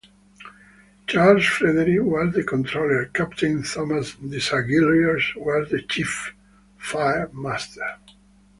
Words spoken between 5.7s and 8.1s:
chief fire master.